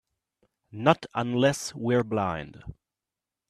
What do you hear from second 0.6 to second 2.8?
Not unless we're blind.